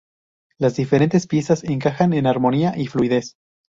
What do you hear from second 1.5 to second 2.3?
encajan en